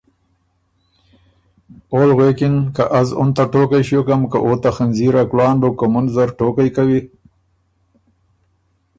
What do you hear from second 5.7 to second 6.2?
کُومُن